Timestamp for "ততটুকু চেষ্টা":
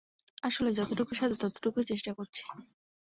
1.41-2.11